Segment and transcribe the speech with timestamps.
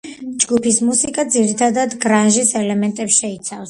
[0.43, 3.59] ჯგუფის მუსიკა ძირითადად გრანჟის ელემენტებს შეიცავს.